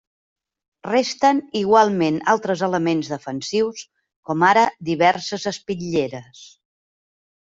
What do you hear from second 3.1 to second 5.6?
defensius, com ara, diverses